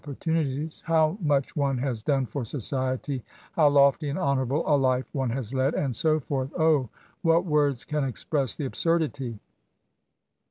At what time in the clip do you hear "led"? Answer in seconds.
5.53-5.75